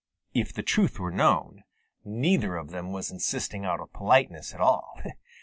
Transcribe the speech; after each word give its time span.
If 0.33 0.51
the 0.51 0.63
truth 0.63 0.97
were 0.97 1.11
known, 1.11 1.61
neither 2.03 2.55
of 2.55 2.71
them 2.71 2.91
was 2.91 3.11
insisting 3.11 3.65
out 3.65 3.79
of 3.79 3.93
politeness 3.93 4.51
at 4.51 4.59
all. 4.59 4.97